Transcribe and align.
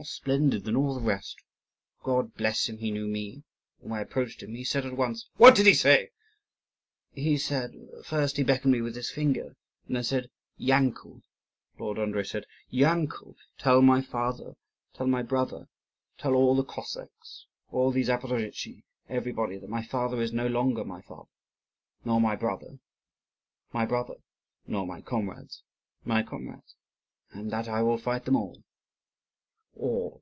more 0.00 0.04
splendid 0.06 0.64
than 0.64 0.74
all 0.76 0.94
the 0.94 1.00
rest. 1.06 1.36
God 2.02 2.34
bless 2.34 2.66
him, 2.70 2.78
he 2.78 2.90
knew 2.90 3.06
me, 3.06 3.42
and 3.82 3.90
when 3.90 3.98
I 3.98 4.02
approached 4.02 4.42
him 4.42 4.54
he 4.54 4.64
said 4.64 4.86
at 4.86 4.96
once" 4.96 5.28
"What 5.36 5.54
did 5.54 5.66
he 5.66 5.74
say?" 5.74 6.08
"He 7.12 7.36
said 7.36 7.72
First 8.02 8.38
he 8.38 8.42
beckoned 8.42 8.72
me 8.72 8.80
with 8.80 8.96
his 8.96 9.10
finger, 9.10 9.56
and 9.86 9.96
then 9.96 9.96
he 9.96 10.04
said, 10.06 10.30
'Yankel!' 10.56 11.20
Lord 11.78 11.98
Andrii 11.98 12.26
said, 12.26 12.46
'Yankel, 12.70 13.36
tell 13.58 13.82
my 13.82 14.00
father, 14.00 14.54
tell 14.94 15.06
my 15.06 15.22
brother, 15.22 15.68
tell 16.16 16.32
all 16.32 16.54
the 16.56 16.64
Cossacks, 16.64 17.44
all 17.70 17.90
the 17.90 18.00
Zaporozhtzi, 18.02 18.84
everybody, 19.10 19.58
that 19.58 19.68
my 19.68 19.84
father 19.84 20.22
is 20.22 20.32
no 20.32 20.46
longer 20.46 20.82
my 20.82 21.02
father, 21.02 21.28
nor 22.06 22.22
my 22.22 22.36
brother 22.36 22.78
my 23.70 23.84
brother, 23.84 24.16
nor 24.66 24.86
my 24.86 25.02
comrades 25.02 25.62
my 26.06 26.22
comrades; 26.22 26.74
and 27.32 27.50
that 27.50 27.68
I 27.68 27.82
will 27.82 27.98
fight 27.98 28.24
them 28.24 28.36
all, 28.36 28.64
all. 29.76 30.20